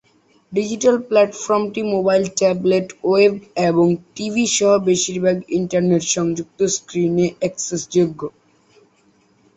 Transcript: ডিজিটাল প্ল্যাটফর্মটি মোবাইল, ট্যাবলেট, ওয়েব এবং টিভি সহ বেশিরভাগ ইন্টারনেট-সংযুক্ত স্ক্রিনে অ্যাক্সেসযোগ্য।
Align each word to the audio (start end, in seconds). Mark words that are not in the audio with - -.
ডিজিটাল 0.53 0.95
প্ল্যাটফর্মটি 1.09 1.81
মোবাইল, 1.93 2.23
ট্যাবলেট, 2.39 2.87
ওয়েব 3.03 3.33
এবং 3.69 3.87
টিভি 4.15 4.45
সহ 4.55 4.71
বেশিরভাগ 4.89 5.37
ইন্টারনেট-সংযুক্ত 5.59 6.59
স্ক্রিনে 6.75 7.27
অ্যাক্সেসযোগ্য। 7.41 8.19